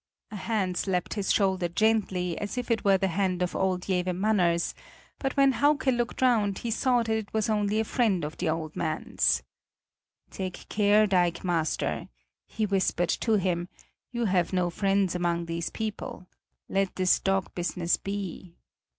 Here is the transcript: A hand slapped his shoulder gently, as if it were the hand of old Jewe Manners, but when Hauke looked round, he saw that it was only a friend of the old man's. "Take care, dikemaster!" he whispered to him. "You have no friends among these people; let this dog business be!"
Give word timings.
A 0.31 0.35
hand 0.35 0.77
slapped 0.77 1.13
his 1.13 1.31
shoulder 1.31 1.67
gently, 1.67 2.35
as 2.39 2.57
if 2.57 2.71
it 2.71 2.83
were 2.83 2.97
the 2.97 3.07
hand 3.09 3.43
of 3.43 3.55
old 3.55 3.83
Jewe 3.83 4.01
Manners, 4.13 4.73
but 5.19 5.37
when 5.37 5.51
Hauke 5.51 5.85
looked 5.95 6.23
round, 6.23 6.57
he 6.57 6.71
saw 6.71 7.03
that 7.03 7.09
it 7.09 7.31
was 7.35 7.51
only 7.51 7.79
a 7.79 7.83
friend 7.85 8.25
of 8.25 8.35
the 8.37 8.49
old 8.49 8.75
man's. 8.75 9.43
"Take 10.31 10.67
care, 10.69 11.05
dikemaster!" 11.05 12.09
he 12.47 12.65
whispered 12.65 13.09
to 13.09 13.33
him. 13.37 13.69
"You 14.11 14.25
have 14.25 14.51
no 14.53 14.71
friends 14.71 15.13
among 15.13 15.45
these 15.45 15.69
people; 15.69 16.25
let 16.67 16.95
this 16.95 17.19
dog 17.19 17.53
business 17.53 17.95
be!" 17.97 18.55